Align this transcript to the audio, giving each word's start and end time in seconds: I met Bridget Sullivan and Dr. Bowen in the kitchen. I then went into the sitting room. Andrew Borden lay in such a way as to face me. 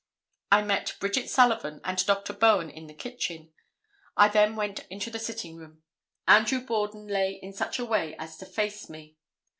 I 0.51 0.63
met 0.63 0.95
Bridget 0.99 1.29
Sullivan 1.29 1.79
and 1.83 2.03
Dr. 2.03 2.33
Bowen 2.33 2.71
in 2.71 2.87
the 2.87 2.93
kitchen. 2.95 3.53
I 4.17 4.29
then 4.29 4.55
went 4.55 4.79
into 4.89 5.11
the 5.11 5.19
sitting 5.19 5.57
room. 5.57 5.83
Andrew 6.27 6.59
Borden 6.65 7.05
lay 7.05 7.33
in 7.33 7.53
such 7.53 7.77
a 7.77 7.85
way 7.85 8.15
as 8.17 8.35
to 8.37 8.47
face 8.47 8.89
me. 8.89 9.17